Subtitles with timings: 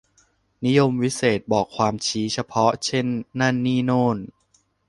[0.65, 3.05] นิยมวิเศษณ์ บอกความชี้เฉพาะ เช่น
[3.39, 4.17] นั่น นี่ โน่น